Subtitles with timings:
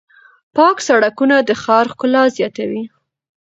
[0.55, 2.83] پاک سړکونه د ښار ښکلا زیاتوي.